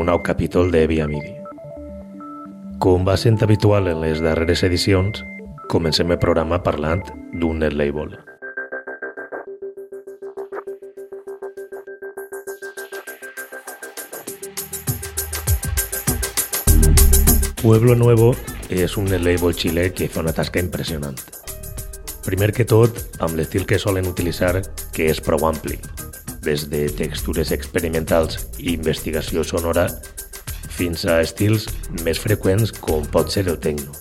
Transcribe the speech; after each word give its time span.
un 0.00 0.06
nou 0.06 0.22
capítol 0.22 0.70
de 0.72 0.86
Via 0.88 1.06
Midi. 1.06 1.34
Com 2.80 3.04
va 3.04 3.18
sent 3.20 3.36
habitual 3.44 3.90
en 3.90 4.00
les 4.00 4.22
darreres 4.24 4.62
edicions, 4.64 5.20
comencem 5.68 6.08
el 6.08 6.18
programa 6.22 6.62
parlant 6.64 7.02
d'un 7.36 7.60
net 7.60 7.76
label. 7.76 8.16
Pueblo 17.60 17.94
Nuevo 17.94 18.32
és 18.72 18.96
un 18.96 19.04
net 19.12 19.20
label 19.20 19.52
xilè 19.52 19.90
que 19.92 20.08
fa 20.08 20.24
una 20.24 20.32
tasca 20.32 20.64
impressionant. 20.64 21.20
Primer 22.24 22.54
que 22.56 22.64
tot, 22.64 23.04
amb 23.20 23.36
l'estil 23.36 23.68
que 23.68 23.76
solen 23.76 24.08
utilitzar, 24.08 24.62
que 24.96 25.12
és 25.12 25.20
prou 25.20 25.44
ampli, 25.44 25.76
des 26.44 26.66
de 26.70 26.86
textures 26.96 27.52
experimentals 27.52 28.38
i 28.58 28.72
investigació 28.74 29.44
sonora 29.44 29.86
fins 30.76 31.04
a 31.04 31.20
estils 31.20 31.66
més 32.04 32.20
freqüents 32.22 32.72
com 32.80 33.04
pot 33.12 33.28
ser 33.32 33.46
el 33.48 33.58
techno. 33.60 33.92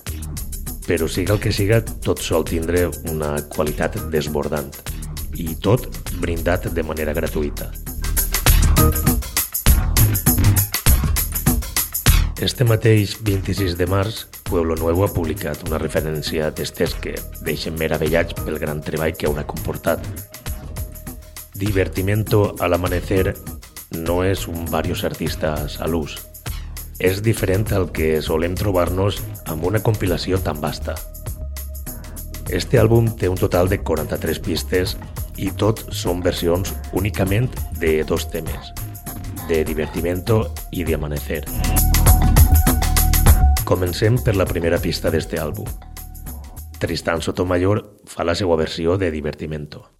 Però 0.87 1.09
siga 1.11 1.35
el 1.35 1.43
que 1.43 1.51
siga, 1.53 1.81
tot 1.83 2.23
sol 2.23 2.47
tindre 2.47 2.87
una 3.11 3.35
qualitat 3.51 3.99
desbordant 4.13 4.71
i 5.35 5.53
tot 5.61 5.89
brindat 6.23 6.69
de 6.73 6.83
manera 6.83 7.13
gratuïta. 7.13 7.69
Este 12.39 12.63
mateix 12.63 13.17
26 13.27 13.75
de 13.75 13.85
març, 13.91 14.23
Pueblo 14.47 14.77
Nuevo 14.79 15.03
ha 15.03 15.11
publicat 15.11 15.65
una 15.67 15.77
referència 15.77 16.47
d'estes 16.55 16.95
que 17.03 17.17
deixen 17.43 17.75
meravellats 17.77 18.37
pel 18.39 18.55
gran 18.61 18.79
treball 18.81 19.11
que 19.11 19.27
haurà 19.27 19.43
comportat 19.43 20.07
Divertimento 21.59 22.55
al 22.61 22.73
amanecer 22.73 23.35
no 23.91 24.21
és 24.23 24.45
un 24.47 24.63
varios 24.71 25.01
artistes 25.03 25.73
a 25.83 25.89
l'ús. 25.91 26.13
És 27.03 27.19
diferent 27.19 27.73
al 27.75 27.89
que 27.91 28.21
solem 28.23 28.55
trobar-nos 28.55 29.19
amb 29.43 29.67
una 29.67 29.81
compilació 29.83 30.39
tan 30.39 30.61
vasta. 30.63 30.95
Este 32.47 32.79
àlbum 32.79 33.11
té 33.19 33.27
un 33.27 33.35
total 33.35 33.67
de 33.67 33.81
43 33.83 34.39
pistes 34.39 34.95
i 35.35 35.51
tot 35.51 35.83
són 35.91 36.23
versions 36.23 36.71
únicament 36.95 37.51
de 37.83 38.05
dos 38.07 38.29
temes, 38.31 38.71
de 39.51 39.59
Divertimento 39.67 40.45
i 40.71 40.87
de 40.87 40.95
Amanecer. 40.95 41.43
Comencem 43.67 44.15
per 44.23 44.39
la 44.39 44.47
primera 44.47 44.79
pista 44.79 45.11
d'este 45.11 45.43
àlbum. 45.43 45.67
Tristan 46.79 47.19
Sotomayor 47.19 47.83
fa 48.07 48.23
la 48.23 48.39
seva 48.39 48.55
versió 48.55 48.95
de 48.95 49.11
Divertimento. 49.11 49.98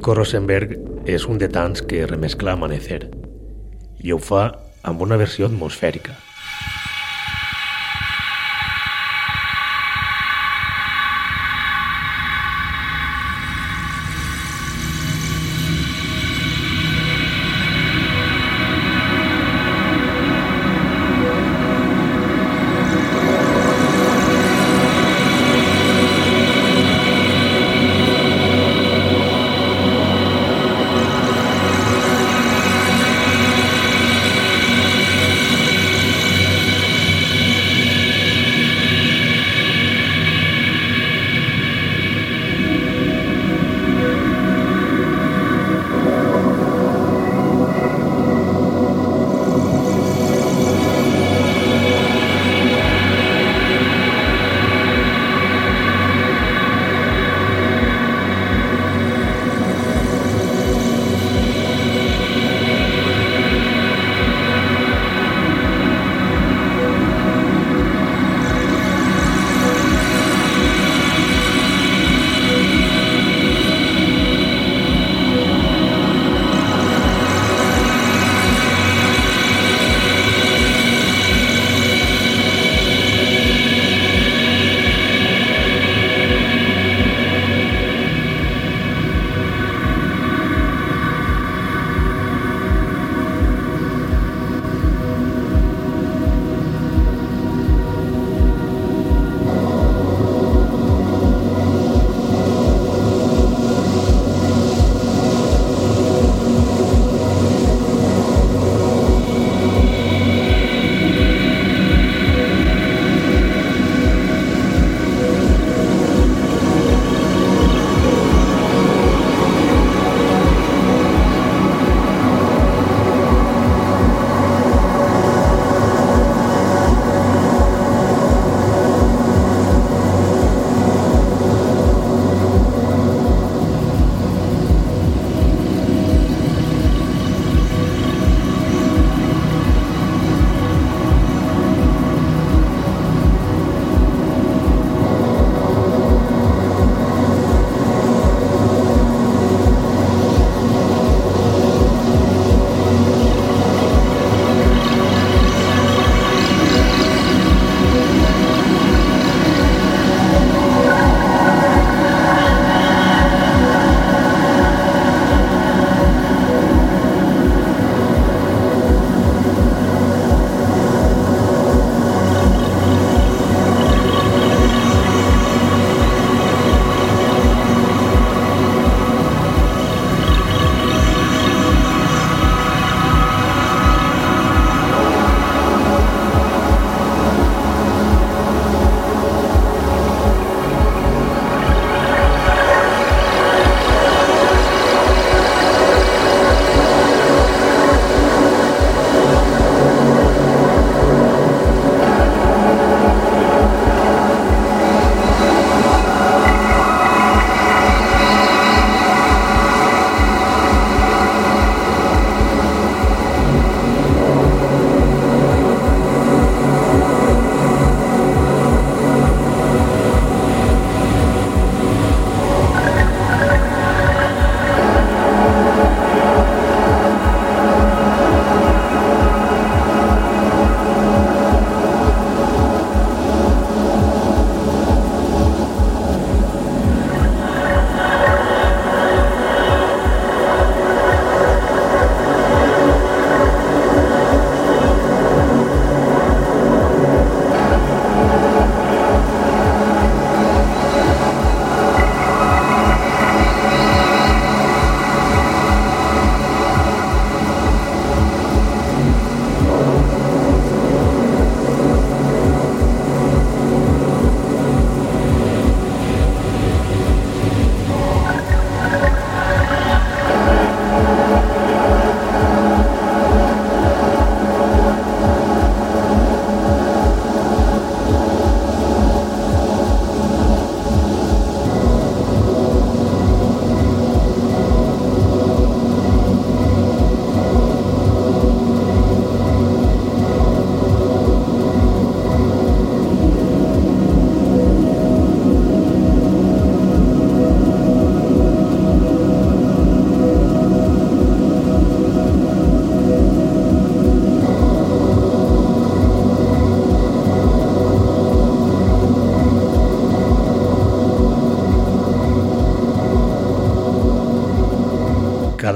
Nico 0.00 0.14
Rosenberg 0.16 0.70
és 1.12 1.26
un 1.28 1.36
de 1.36 1.44
tants 1.52 1.82
que 1.84 2.06
remescla 2.08 2.54
Amanecer 2.56 3.02
i 4.00 4.14
ho 4.14 4.16
fa 4.16 4.46
amb 4.88 5.02
una 5.04 5.18
versió 5.20 5.44
atmosfèrica. 5.50 6.14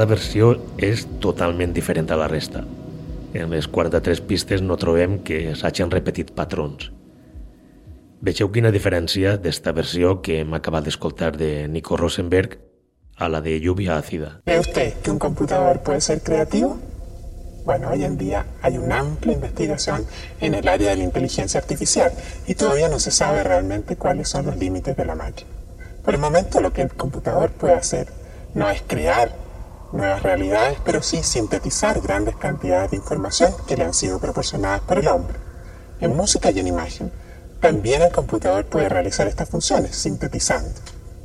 Cada 0.04 0.18
versió 0.20 0.50
és 0.76 1.06
totalment 1.24 1.70
diferent 1.72 2.10
a 2.12 2.16
la 2.20 2.26
resta. 2.28 2.60
En 3.32 3.48
les 3.48 3.64
43 3.72 4.20
pistes 4.28 4.60
no 4.60 4.76
trobem 4.76 5.14
que 5.24 5.54
s'hagin 5.56 5.88
repetit 5.88 6.34
patrons. 6.36 6.90
Vegeu 8.20 8.50
quina 8.52 8.72
diferència 8.74 9.38
d'esta 9.40 9.72
versió 9.72 10.18
que 10.20 10.42
hem 10.42 10.52
acabat 10.58 10.84
d'escoltar 10.84 11.30
de 11.40 11.48
Nico 11.72 11.96
Rosenberg 11.96 12.58
a 13.16 13.30
la 13.32 13.40
de 13.40 13.56
Lluvia 13.64 13.96
Ácida. 13.96 14.42
¿Cree 14.44 14.60
usted 14.60 14.92
que 15.00 15.10
un 15.10 15.18
computador 15.18 15.80
puede 15.80 16.02
ser 16.02 16.20
creativo? 16.20 16.76
Bueno, 17.64 17.88
hoy 17.88 18.04
en 18.04 18.18
día 18.18 18.44
hay 18.60 18.76
una 18.76 18.98
amplia 18.98 19.32
investigación 19.32 20.04
en 20.38 20.52
el 20.52 20.68
área 20.68 20.90
de 20.90 20.96
la 20.96 21.04
inteligencia 21.04 21.58
artificial 21.60 22.12
y 22.46 22.56
todavía 22.56 22.90
no 22.90 22.98
se 22.98 23.10
sabe 23.10 23.42
realmente 23.42 23.96
cuáles 23.96 24.28
son 24.28 24.44
los 24.44 24.58
límites 24.58 24.98
de 24.98 25.04
la 25.06 25.14
máquina. 25.14 25.48
Por 26.04 26.12
el 26.12 26.20
momento 26.20 26.60
lo 26.60 26.74
que 26.74 26.82
el 26.82 26.92
computador 26.92 27.52
puede 27.52 27.72
hacer 27.72 28.08
no 28.52 28.68
es 28.68 28.82
crear 28.86 29.43
nuevas 29.94 30.22
realidades, 30.22 30.78
pero 30.84 31.02
sí 31.02 31.22
sintetizar 31.22 32.00
grandes 32.00 32.36
cantidades 32.36 32.90
de 32.90 32.96
información 32.96 33.54
que 33.66 33.76
le 33.76 33.84
han 33.84 33.94
sido 33.94 34.18
proporcionadas 34.18 34.80
por 34.82 34.98
el 34.98 35.08
hombre. 35.08 35.38
En 36.00 36.16
música 36.16 36.50
y 36.50 36.58
en 36.58 36.66
imagen, 36.66 37.12
también 37.60 38.02
el 38.02 38.12
computador 38.12 38.66
puede 38.66 38.88
realizar 38.88 39.26
estas 39.26 39.48
funciones, 39.48 39.96
sintetizando. 39.96 40.78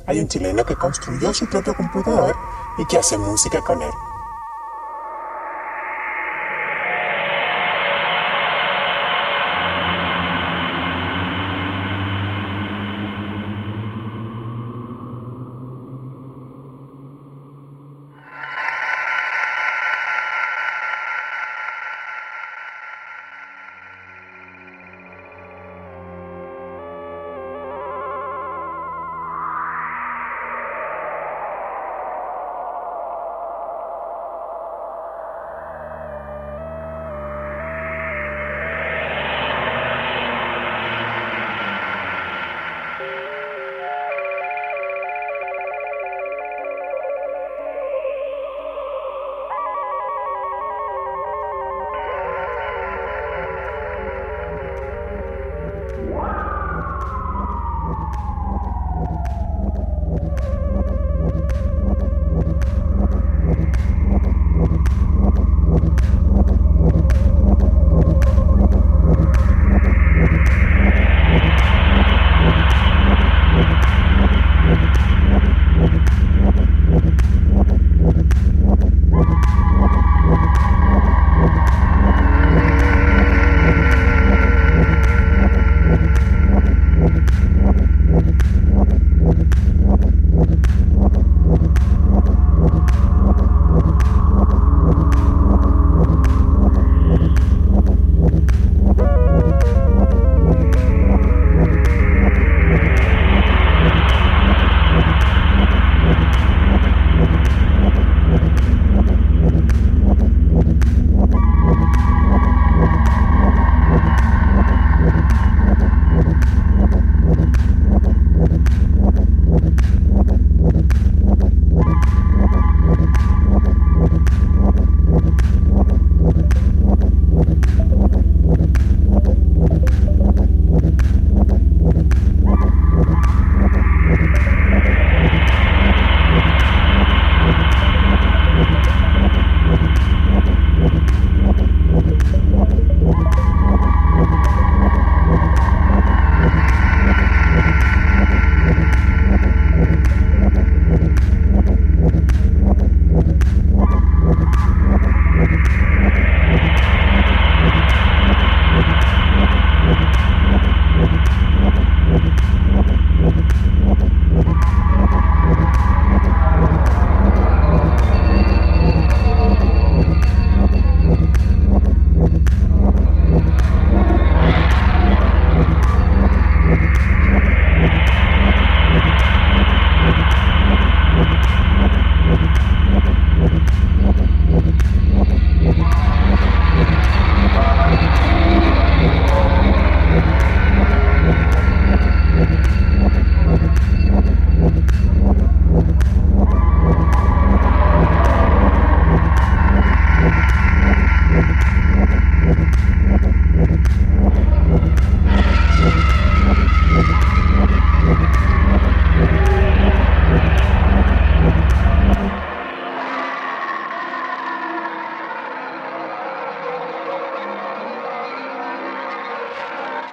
Hay 0.05 0.19
un 0.19 0.27
chileno 0.27 0.65
que 0.65 0.75
construyó 0.75 1.33
su 1.33 1.49
propio 1.49 1.75
computador 1.75 2.35
y 2.77 2.85
que 2.85 2.97
hace 2.97 3.17
música 3.17 3.59
con 3.61 3.81
él. 3.81 3.91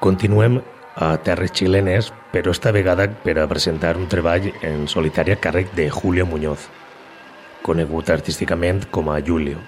Continuem 0.06 0.60
a 0.94 1.16
terres 1.18 1.50
xilenes, 1.50 2.12
però 2.30 2.52
esta 2.54 2.70
vegada 2.70 3.08
per 3.24 3.40
a 3.42 3.46
presentar 3.50 3.96
un 3.98 4.06
treball 4.06 4.52
en 4.62 4.84
solitari 4.86 5.32
a 5.34 5.36
càrrec 5.42 5.72
de 5.74 5.88
Julio 5.90 6.22
Muñoz, 6.30 6.68
conegut 7.66 8.12
artísticament 8.14 8.84
com 8.94 9.10
a 9.10 9.16
Julio. 9.18 9.58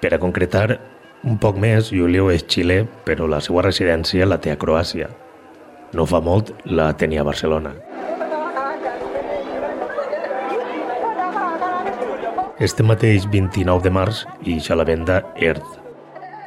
Per 0.00 0.14
a 0.14 0.20
concretar 0.22 0.78
un 1.28 1.36
poc 1.36 1.60
més, 1.60 1.90
Julio 1.92 2.30
és 2.32 2.46
xilè, 2.48 2.86
però 3.04 3.28
la 3.28 3.42
seva 3.44 3.66
residència 3.68 4.24
la 4.24 4.40
té 4.40 4.54
a 4.54 4.56
Croàcia. 4.56 5.10
No 5.92 6.08
fa 6.08 6.22
molt 6.24 6.54
la 6.64 6.88
tenia 6.96 7.20
a 7.20 7.28
Barcelona. 7.28 7.74
Este 12.56 12.80
mateix 12.80 13.28
29 13.28 13.84
de 13.84 13.92
març 13.92 14.24
ix 14.40 14.72
a 14.72 14.80
la 14.80 14.88
venda 14.88 15.20
Earth, 15.36 15.81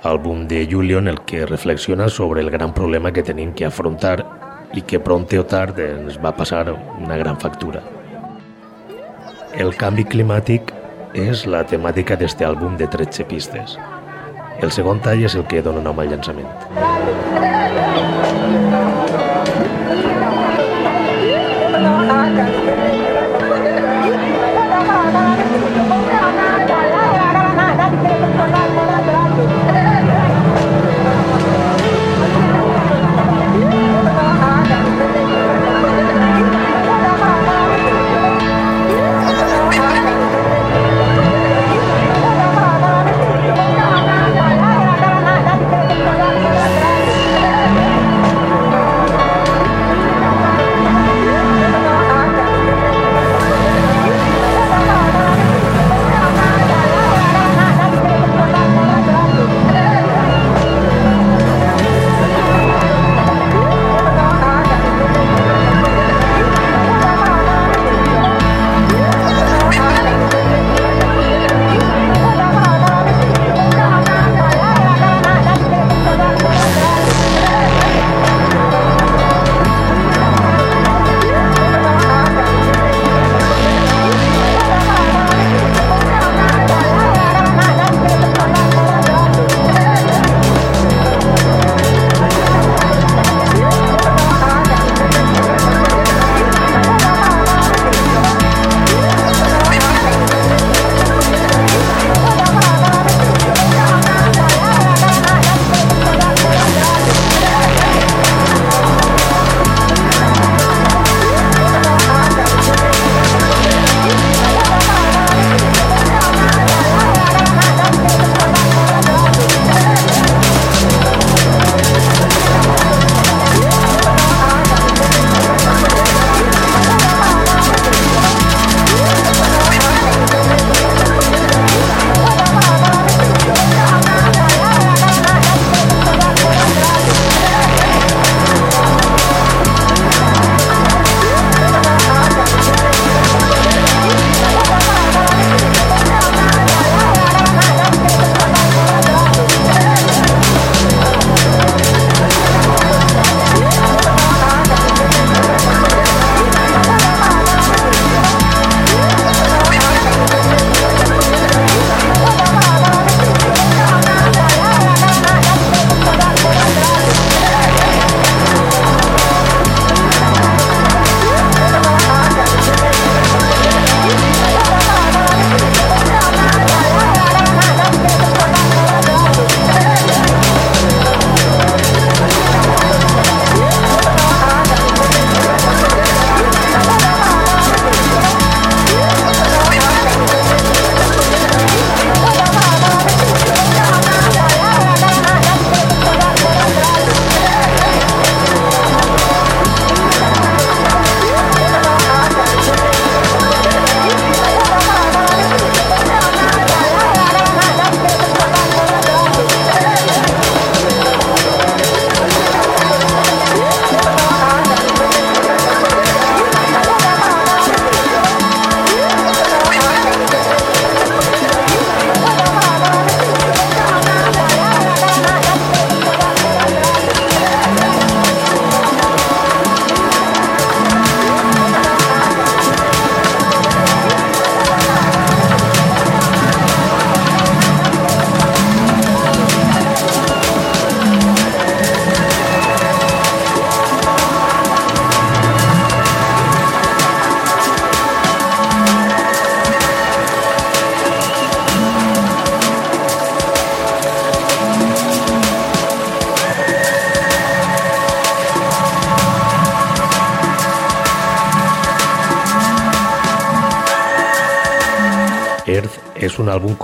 àlbum 0.04 0.48
de 0.48 0.68
Julio 0.70 1.00
en 1.00 1.08
el 1.08 1.22
que 1.22 1.46
reflexiona 1.46 2.10
sobre 2.10 2.42
el 2.42 2.50
gran 2.52 2.74
problema 2.74 3.12
que 3.12 3.24
tenim 3.24 3.54
que 3.54 3.66
afrontar 3.66 4.26
i 4.74 4.82
que 4.82 5.00
pronte 5.00 5.40
o 5.40 5.46
tard 5.46 5.80
ens 5.80 6.20
va 6.24 6.36
passar 6.36 6.66
una 6.74 7.18
gran 7.18 7.40
factura. 7.40 7.82
El 9.56 9.76
canvi 9.80 10.04
climàtic 10.04 10.74
és 11.16 11.46
la 11.48 11.64
temàtica 11.64 12.18
d'este 12.20 12.46
àlbum 12.46 12.76
de 12.78 12.88
13 12.92 13.24
pistes. 13.30 13.78
El 14.60 14.72
segon 14.72 15.00
tall 15.00 15.24
és 15.24 15.36
el 15.36 15.48
que 15.48 15.64
dona 15.64 15.84
nom 15.84 16.00
al 16.00 16.12
llançament. 16.12 16.52
àlbum 21.76 22.55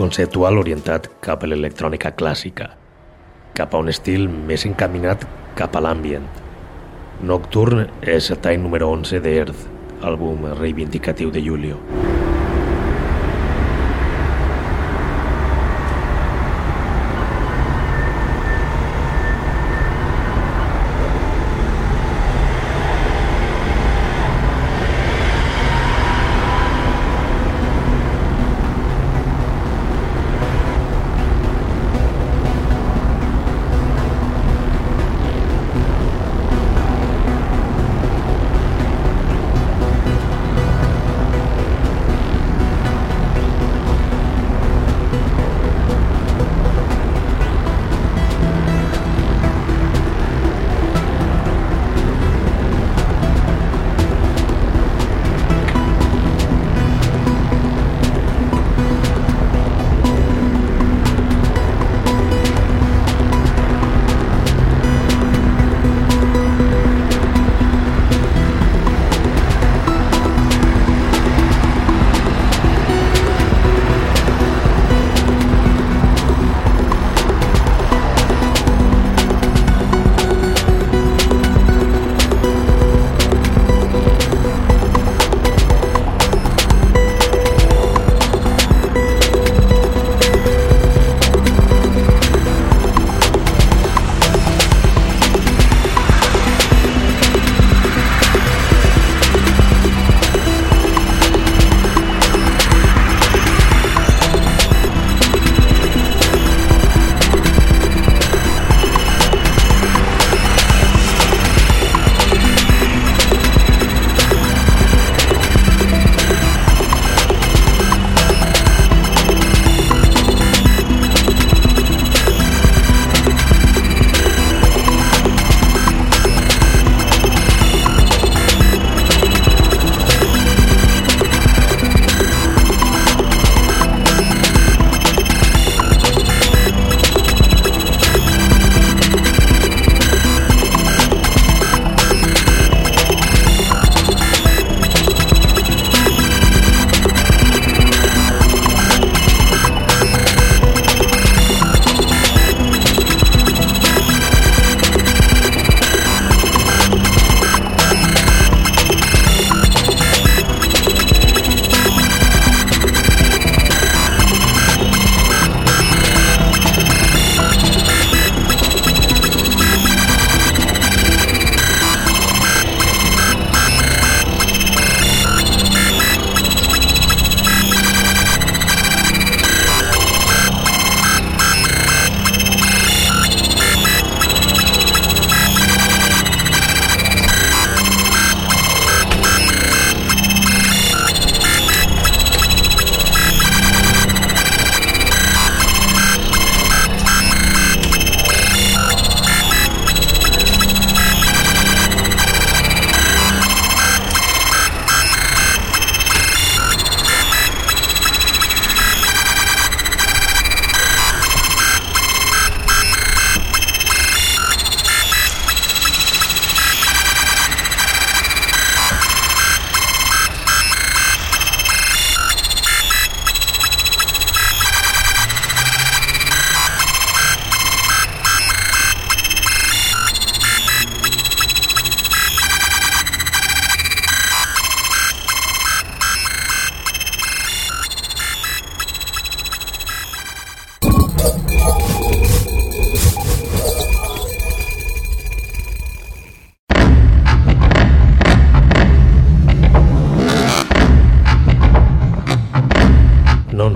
conceptual 0.01 0.57
orientat 0.57 1.09
cap 1.21 1.43
a 1.45 1.49
l'electrònica 1.49 2.09
clàssica, 2.17 2.71
cap 3.57 3.75
a 3.75 3.81
un 3.83 3.91
estil 3.93 4.25
més 4.49 4.65
encaminat 4.65 5.27
cap 5.59 5.77
a 5.77 5.83
l'ambient. 5.85 6.25
Nocturne 7.21 7.85
és 8.17 8.31
el 8.33 8.41
tall 8.41 8.63
número 8.63 8.89
11 8.95 9.21
de 9.21 9.37
Earth, 9.43 9.67
àlbum 10.01 10.47
reivindicatiu 10.57 11.29
de 11.29 11.45
Julio. 11.45 11.77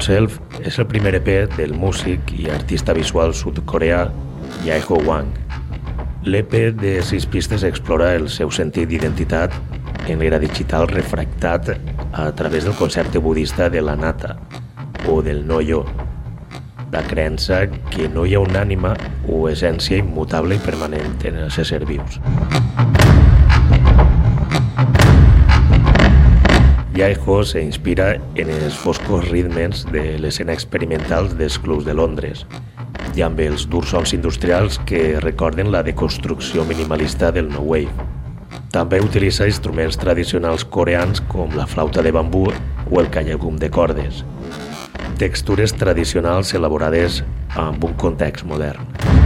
Self 0.01 0.39
és 0.65 0.77
el 0.79 0.87
primer 0.89 1.13
EP 1.17 1.27
del 1.55 1.73
músic 1.77 2.31
i 2.35 2.49
artista 2.51 2.93
visual 2.97 3.33
sud-coreà 3.35 4.05
Yaeho 4.65 4.97
Wang. 5.05 5.29
L'EP 6.25 6.55
de 6.79 6.95
sis 7.05 7.27
pistes 7.29 7.63
explora 7.67 8.13
el 8.17 8.27
seu 8.33 8.51
sentit 8.51 8.89
d'identitat 8.89 9.53
en 10.09 10.19
l'era 10.19 10.39
digital 10.41 10.87
refractat 10.89 11.75
a 12.11 12.27
través 12.35 12.65
del 12.65 12.75
concepte 12.79 13.19
budista 13.19 13.69
de 13.69 13.81
la 13.81 13.95
nata 13.95 14.35
o 15.07 15.21
del 15.21 15.45
no-yo, 15.47 15.85
la 16.91 17.03
creença 17.03 17.65
que 17.91 18.09
no 18.09 18.25
hi 18.25 18.35
ha 18.35 18.43
una 18.43 18.63
ànima 18.65 18.95
o 19.29 19.45
essència 19.49 20.01
immutable 20.01 20.57
i 20.57 20.65
permanent 20.65 21.19
en 21.25 21.43
els 21.45 21.59
éssers 21.61 21.85
vius. 21.89 22.19
Yaiho 26.95 27.43
se 27.43 27.61
inspira 27.61 28.13
en 28.39 28.49
els 28.49 28.75
foscos 28.79 29.27
ritmes 29.27 29.81
de 29.91 30.15
l'escena 30.15 30.53
experimental 30.55 31.27
dels 31.35 31.57
clubs 31.59 31.83
de 31.83 31.91
Londres 31.91 32.45
i 33.19 33.23
amb 33.25 33.41
els 33.43 33.65
durs 33.67 33.91
sons 33.91 34.13
industrials 34.15 34.79
que 34.87 35.19
recorden 35.19 35.73
la 35.73 35.83
deconstrucció 35.83 36.63
minimalista 36.63 37.33
del 37.35 37.51
No 37.51 37.65
Wave. 37.67 38.07
També 38.71 39.01
utilitza 39.03 39.47
instruments 39.51 39.99
tradicionals 39.99 40.63
coreans 40.63 41.19
com 41.27 41.51
la 41.59 41.67
flauta 41.67 41.99
de 41.99 42.15
bambú 42.15 42.47
o 42.47 43.03
el 43.03 43.11
callagum 43.11 43.59
de 43.59 43.69
cordes, 43.69 44.23
textures 45.19 45.75
tradicionals 45.75 46.55
elaborades 46.55 47.25
amb 47.59 47.83
un 47.83 47.99
context 47.99 48.47
modern. 48.47 49.24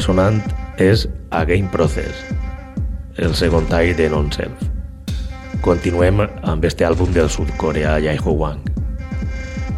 Sonant 0.00 0.40
és 0.80 1.04
A 1.30 1.44
Game 1.44 1.68
Process, 1.72 2.24
el 3.20 3.34
segon 3.36 3.66
tall 3.68 3.92
de 3.98 4.08
Non-Self. 4.08 4.64
Continuem 5.60 6.22
amb 6.24 6.64
este 6.64 6.86
àlbum 6.88 7.12
del 7.12 7.28
sud-coreà 7.28 7.98
Yaeho 8.00 8.32
Wang. 8.40 8.64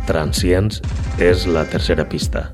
Transients 0.07 0.79
és 1.19 1.47
la 1.51 1.67
tercera 1.67 2.07
pista. 2.07 2.47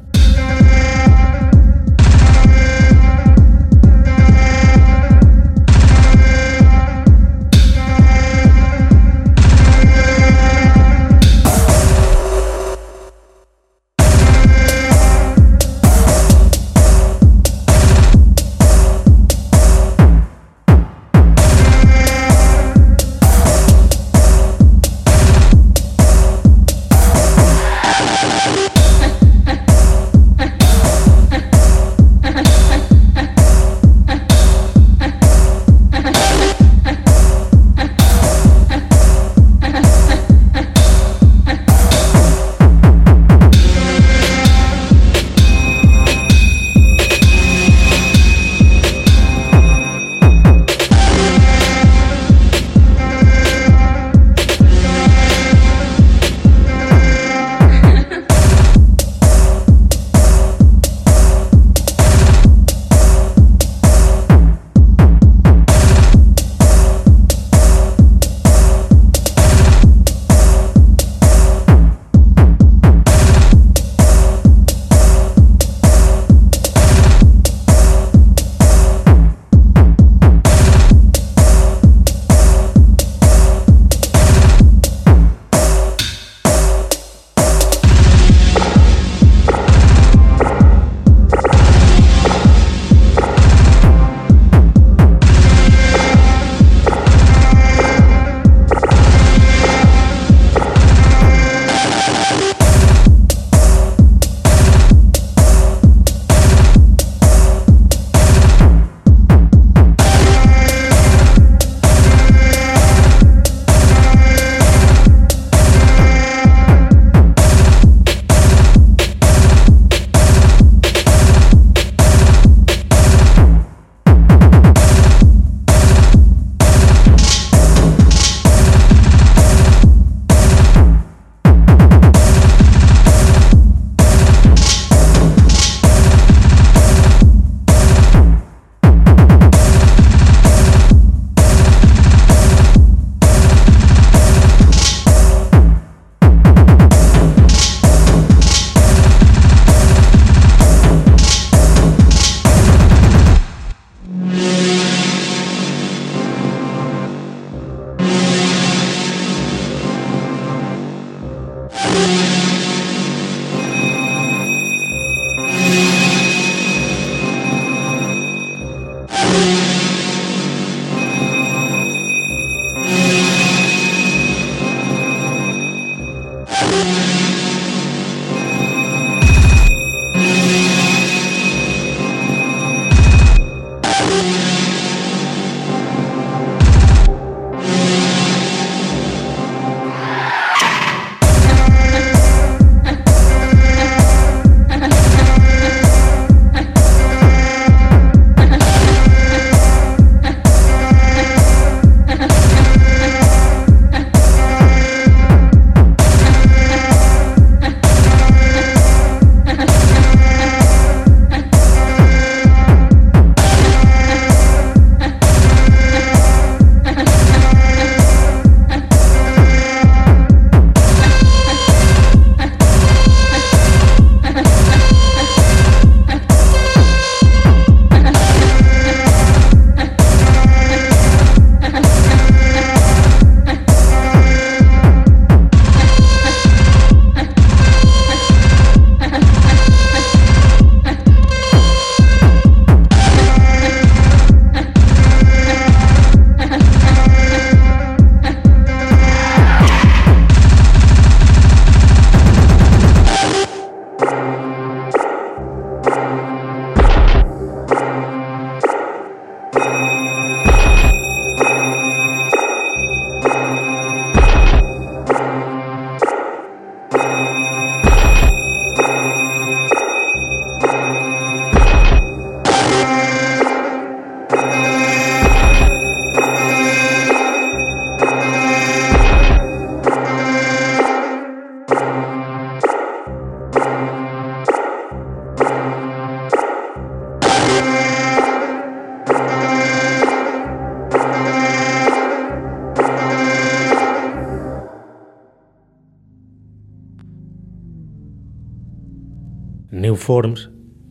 Forms 300.08 300.46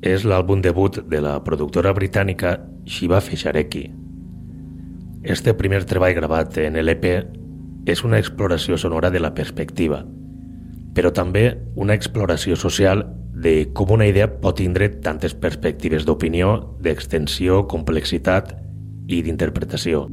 és 0.05 0.27
l'àlbum 0.29 0.59
debut 0.61 0.99
de 1.09 1.19
la 1.25 1.39
productora 1.41 1.89
britànica 1.97 2.51
Shiva 2.85 3.17
Feshareki. 3.17 3.87
Este 5.25 5.55
primer 5.57 5.79
treball 5.89 6.13
gravat 6.13 6.59
en 6.61 6.77
l'EP 6.77 7.07
és 7.89 8.03
una 8.05 8.19
exploració 8.21 8.77
sonora 8.77 9.09
de 9.09 9.21
la 9.23 9.31
perspectiva, 9.33 10.03
però 10.93 11.09
també 11.09 11.47
una 11.75 11.97
exploració 11.97 12.55
social 12.61 13.01
de 13.33 13.55
com 13.73 13.95
una 13.95 14.05
idea 14.05 14.27
pot 14.29 14.59
tindre 14.61 14.91
tantes 15.01 15.33
perspectives 15.33 16.05
d'opinió, 16.05 16.77
d'extensió, 16.85 17.63
complexitat 17.73 18.53
i 19.09 19.23
d'interpretació. 19.25 20.05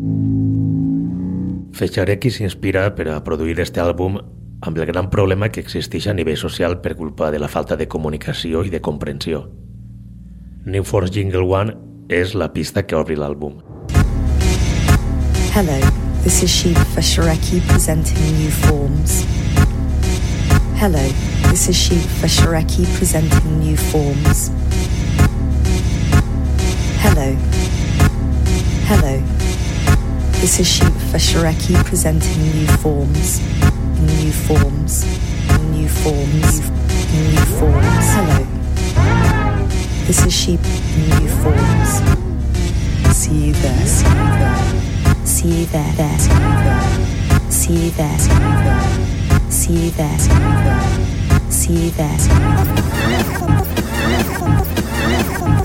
Fechareki 1.76 2.32
s'inspira 2.32 2.88
per 2.96 3.10
a 3.12 3.20
produir 3.26 3.60
este 3.60 3.84
àlbum 3.84 4.16
amb 4.64 4.78
el 4.78 4.86
gran 4.86 5.10
problema 5.12 5.50
que 5.52 5.60
existeix 5.60 6.06
a 6.08 6.14
nivell 6.16 6.38
social 6.40 6.78
per 6.80 6.94
culpa 6.96 7.30
de 7.30 7.38
la 7.38 7.50
falta 7.52 7.76
de 7.76 7.86
comunicació 7.86 8.64
i 8.64 8.70
de 8.72 8.80
comprensió. 8.80 9.44
New 10.64 10.84
Force 10.88 11.12
Jingle 11.12 11.44
One 11.44 11.74
és 12.08 12.32
la 12.34 12.48
pista 12.52 12.86
que 12.86 12.96
obri 12.96 13.16
l'àlbum. 13.20 13.60
Hello, 15.52 15.76
this 16.22 16.42
is 16.42 16.50
Shiva 16.50 16.84
Feshareki 16.96 17.60
presenting 17.68 18.24
new 18.40 18.50
forms. 18.64 19.22
Hello, 20.80 21.04
this 21.50 21.68
is 21.68 21.76
Shiva 21.76 22.08
Feshareki 22.24 22.88
presenting 22.96 23.60
new 23.60 23.76
forms. 23.76 24.48
Hello. 27.04 27.36
Hello. 28.88 29.22
This 30.40 30.58
is 30.58 30.66
Shiva 30.66 30.90
Feshareki 31.12 31.76
presenting 31.84 32.42
new 32.42 32.66
forms. 32.78 33.40
New 34.04 34.32
forms. 34.32 35.04
New 35.70 35.88
forms. 35.88 36.60
New 36.60 37.44
forms. 37.56 38.06
Hello. 38.14 38.40
This 40.06 40.26
is 40.26 40.32
Shiva. 40.32 40.68
New 40.98 41.28
forms. 41.42 41.90
See 43.16 43.46
you 43.46 43.52
there. 43.54 43.86
See 43.86 44.04
you 44.04 44.26
there. 44.26 44.68
See 45.24 45.48
you 45.60 45.66
there. 45.66 45.92
There. 45.96 46.18
See 47.50 47.84
you 47.84 47.90
there. 47.92 48.18
See 49.50 49.72
you 49.72 49.90
there. 49.92 50.18
See 51.50 51.72
you 51.84 51.90
there. 51.92 52.18
Hello. 55.40 55.63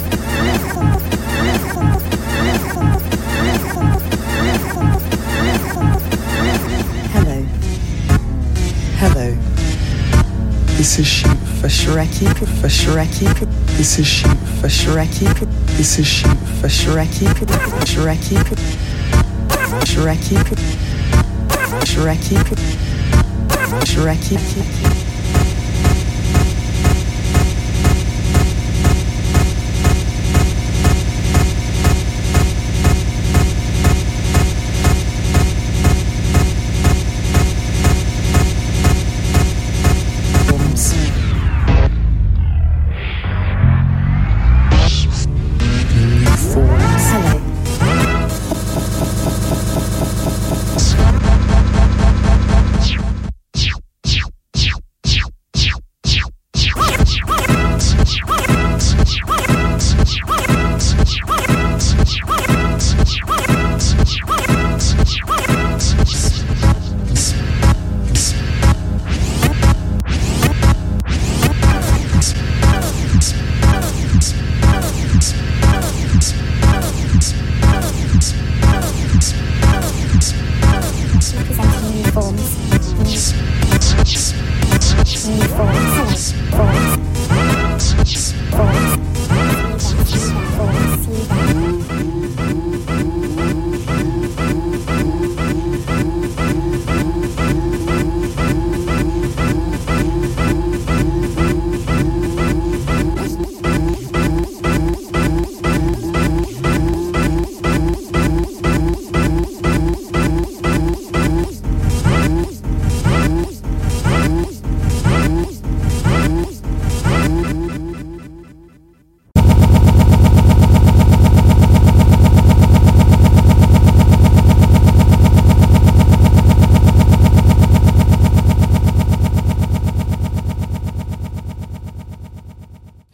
This 10.79 10.97
is 10.97 11.07
Sheep 11.07 11.37
Feshareki 11.59 12.27
Feshareki. 12.61 13.27
This 13.75 13.99
is 13.99 14.07
Sheep 14.07 14.37
Feshareki. 14.61 15.27
This 15.75 15.99
is 15.99 16.07
Sheep 16.07 16.37
Feshareki. 16.61 17.27
Feshareki. 17.83 18.37
Feshareki. 19.49 20.37
Feshareki. 21.49 22.37
Feshareki. 23.49 24.37
Forms. 24.39 24.88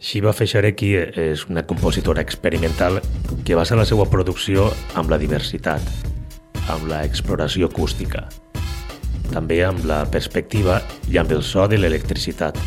Shiva 0.06 0.30
Feshareki 0.30 0.92
és 1.18 1.40
una 1.50 1.64
compositora 1.66 2.22
experimental 2.22 3.00
que 3.42 3.56
basa 3.58 3.74
la 3.74 3.86
seva 3.88 4.04
producció 4.06 4.68
amb 4.94 5.10
la 5.10 5.18
diversitat, 5.18 5.82
amb 6.70 6.86
la 6.86 7.00
exploració 7.02 7.66
acústica, 7.66 8.22
també 9.32 9.58
amb 9.66 9.82
la 9.90 10.04
perspectiva 10.06 10.78
i 11.10 11.18
amb 11.18 11.34
el 11.34 11.42
so 11.42 11.66
de 11.66 11.80
l'electricitat, 11.82 12.60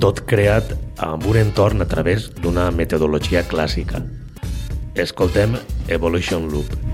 tot 0.00 0.24
creat 0.24 0.72
amb 0.96 1.28
un 1.28 1.42
entorn 1.42 1.84
a 1.84 1.90
través 1.92 2.30
d'una 2.40 2.70
metodologia 2.72 3.44
clàssica. 3.52 4.00
Escoltem 4.96 5.60
Evolution 5.92 6.48
Loop. 6.48 6.91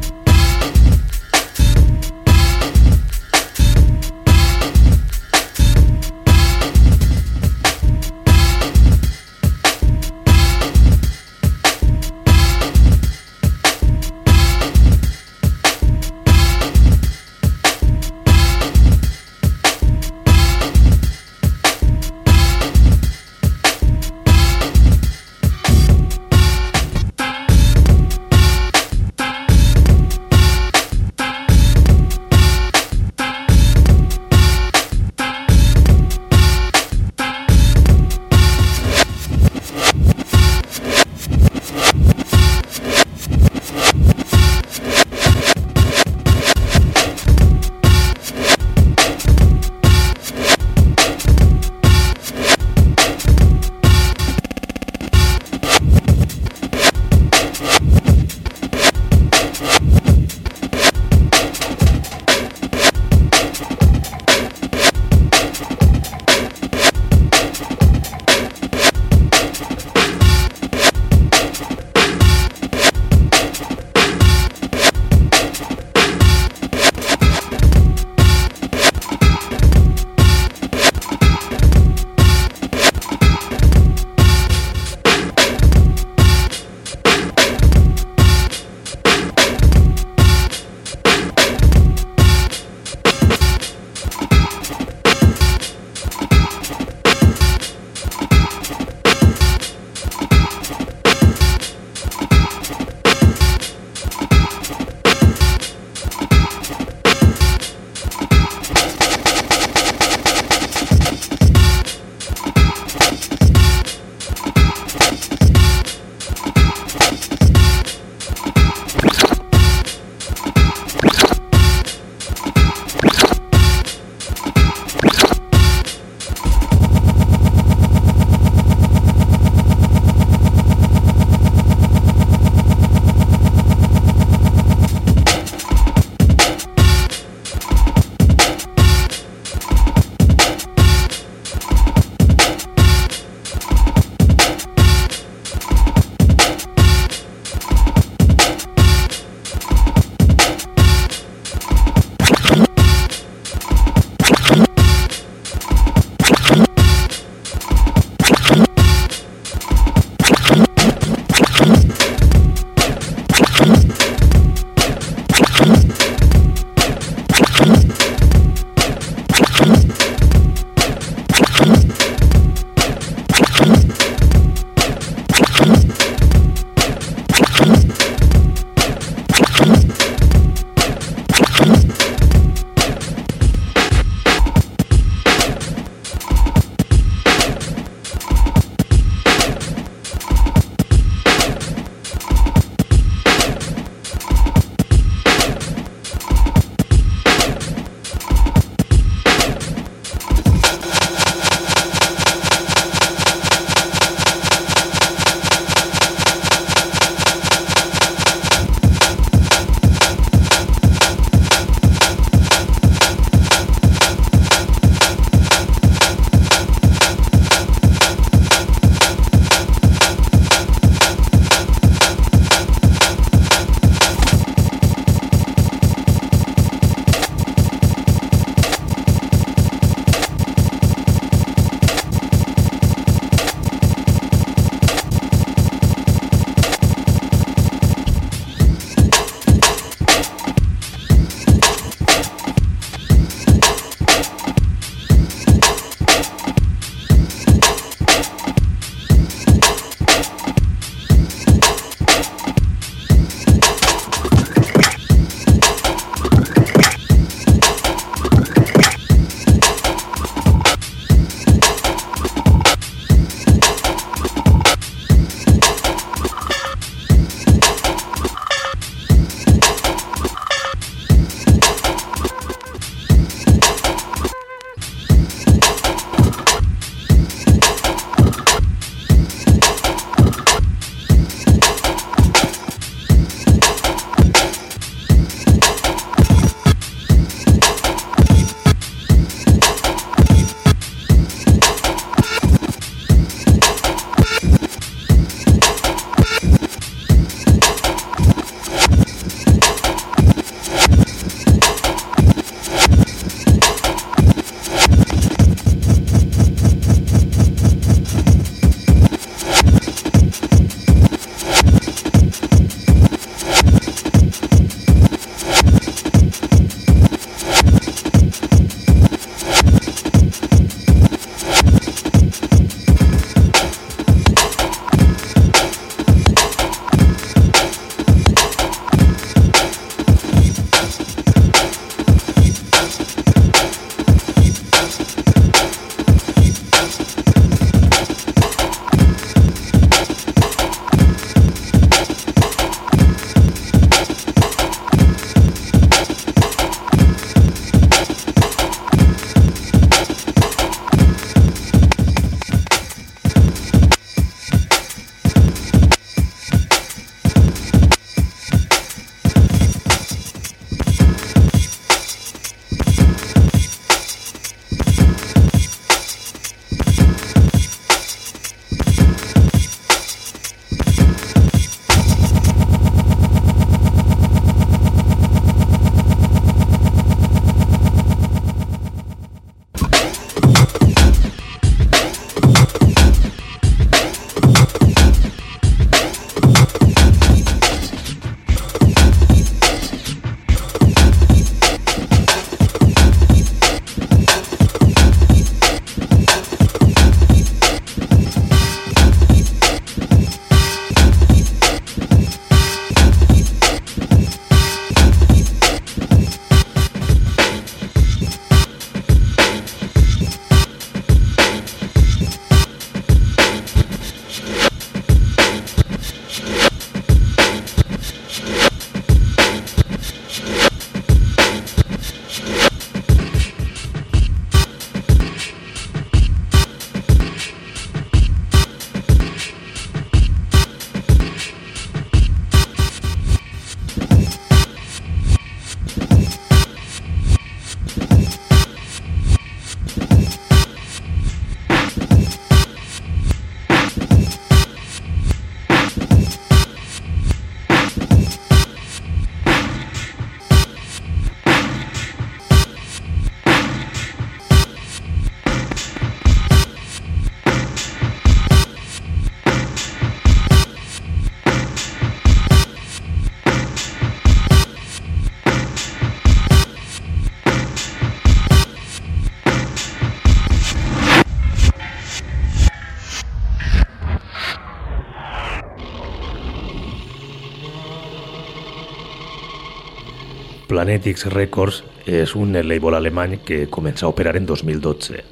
Planetix 480.78 481.24
Records 481.32 481.80
és 482.06 482.36
un 482.38 482.52
label 482.54 482.94
alemany 482.94 483.40
que 483.42 483.64
comença 483.66 484.04
a 484.06 484.10
operar 484.12 484.36
en 484.38 484.44
2012. 484.46 485.24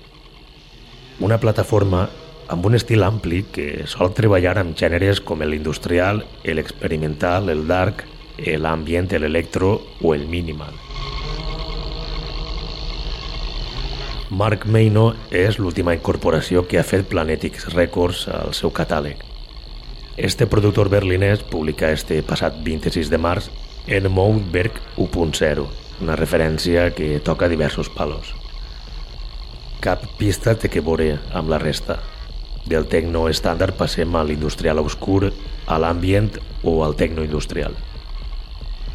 Una 1.22 1.36
plataforma 1.38 2.00
amb 2.50 2.64
un 2.66 2.74
estil 2.74 3.04
ampli 3.06 3.44
que 3.54 3.84
sol 3.86 4.10
treballar 4.10 4.56
amb 4.58 4.74
gèneres 4.74 5.20
com 5.22 5.44
l'industrial, 5.46 6.24
l'experimental, 6.42 7.46
el 7.54 7.62
dark, 7.68 8.02
l'ambient, 8.58 9.06
l'electro 9.22 9.70
o 10.02 10.16
el 10.16 10.26
minimal. 10.26 10.74
Mark 14.30 14.66
Meino 14.66 15.12
és 15.30 15.60
l'última 15.62 15.94
incorporació 15.94 16.64
que 16.66 16.80
ha 16.80 16.84
fet 16.90 17.06
Planetix 17.06 17.70
Records 17.76 18.26
al 18.34 18.50
seu 18.50 18.74
catàleg. 18.74 19.22
Este 20.16 20.50
productor 20.50 20.90
berlinès 20.90 21.46
publica 21.46 21.94
este 21.94 22.18
passat 22.26 22.58
26 22.66 23.14
de 23.14 23.22
març 23.22 23.52
en 23.86 24.10
Mountberg 24.10 24.72
1.0, 24.96 25.66
una 26.00 26.16
referència 26.16 26.90
que 26.94 27.20
toca 27.20 27.48
diversos 27.48 27.88
palos. 27.88 28.34
Cap 29.80 30.02
pista 30.18 30.56
té 30.58 30.70
que 30.72 30.82
veure 30.82 31.20
amb 31.32 31.52
la 31.52 31.60
resta. 31.62 32.00
Del 32.66 32.88
tecno 32.90 33.28
estàndard 33.30 33.76
passem 33.78 34.16
a 34.18 34.24
l'industrial 34.26 34.82
obscur, 34.82 35.30
a 35.66 35.78
l'ambient 35.78 36.32
o 36.66 36.80
al 36.82 36.96
tecno 36.98 37.22
industrial. 37.22 37.76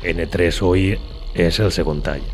N3OI 0.04 0.98
és 1.40 1.60
el 1.64 1.72
segon 1.72 2.04
tall. 2.04 2.26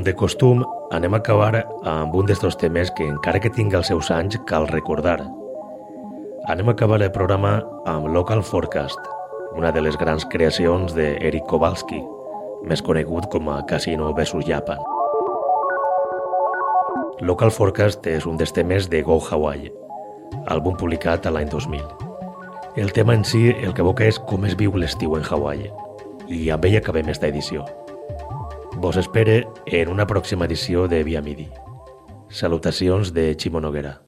Com 0.00 0.04
de 0.06 0.14
costum, 0.16 0.62
anem 0.96 1.12
a 1.12 1.18
acabar 1.20 1.58
amb 1.84 2.14
un 2.16 2.24
d'estos 2.24 2.54
temes 2.56 2.88
que, 2.96 3.04
encara 3.04 3.36
que 3.36 3.50
tingui 3.52 3.76
els 3.76 3.90
seus 3.90 4.08
anys, 4.08 4.38
cal 4.48 4.64
recordar. 4.70 5.18
Anem 6.48 6.70
a 6.70 6.72
acabar 6.72 7.02
el 7.04 7.10
programa 7.12 7.50
amb 7.84 8.08
Local 8.08 8.40
Forecast, 8.40 8.96
una 9.52 9.68
de 9.76 9.82
les 9.84 9.98
grans 10.00 10.24
creacions 10.24 10.94
d'Eric 10.96 11.44
Kowalski, 11.50 12.00
més 12.64 12.80
conegut 12.80 13.28
com 13.28 13.50
a 13.52 13.58
Casino 13.68 14.08
vs 14.16 14.40
Japan. 14.48 14.80
Local 17.20 17.52
Forecast 17.52 18.08
és 18.08 18.24
un 18.24 18.40
dels 18.40 18.56
temes 18.56 18.88
de 18.88 19.02
Go 19.04 19.20
Hawaii, 19.20 19.68
àlbum 20.48 20.80
publicat 20.80 21.28
a 21.28 21.34
l'any 21.36 21.52
2000. 21.52 21.84
El 22.80 22.96
tema 22.96 23.20
en 23.20 23.28
si 23.28 23.50
el 23.52 23.76
que 23.76 23.84
evoca 23.84 24.08
és 24.08 24.16
com 24.16 24.48
es 24.48 24.56
viu 24.56 24.80
l'estiu 24.80 25.20
en 25.20 25.28
Hawaii, 25.28 25.68
i 26.32 26.48
amb 26.48 26.64
ell 26.64 26.80
acabem 26.80 27.12
esta 27.12 27.28
edició. 27.28 27.68
Vos 28.80 28.96
espere 28.96 29.46
en 29.66 29.90
una 29.92 30.06
pròxima 30.08 30.46
edició 30.48 30.86
de 30.88 31.02
Via 31.04 31.20
Midi. 31.20 31.50
Salutacions 32.30 33.12
de 33.12 33.34
Ximo 33.36 33.60
Noguera. 33.60 33.98